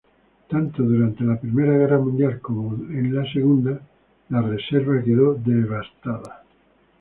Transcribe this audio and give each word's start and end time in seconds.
Tanto 0.47 0.81
durante 0.81 1.23
la 1.23 1.35
Primera 1.39 1.77
Guerra 1.77 1.99
Mundial 1.99 2.39
como 2.41 2.73
en 2.73 3.13
la 3.13 3.23
Segunda, 3.31 3.79
la 4.29 4.41
reserva 4.41 4.99
quedó 5.03 5.35
devastada. 5.35 6.43